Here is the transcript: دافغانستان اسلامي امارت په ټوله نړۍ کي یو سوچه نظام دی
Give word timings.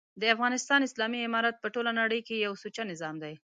دافغانستان 0.23 0.81
اسلامي 0.87 1.19
امارت 1.27 1.55
په 1.59 1.67
ټوله 1.73 1.91
نړۍ 2.01 2.19
کي 2.27 2.35
یو 2.45 2.53
سوچه 2.63 2.83
نظام 2.91 3.15
دی 3.23 3.35